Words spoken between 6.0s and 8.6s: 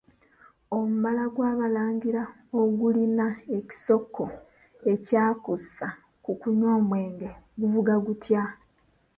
ku kunywa omwenge guvuga gutya?